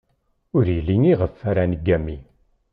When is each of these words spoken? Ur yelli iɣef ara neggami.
Ur 0.57 0.65
yelli 0.75 0.97
iɣef 1.11 1.37
ara 1.49 1.63
neggami. 1.69 2.17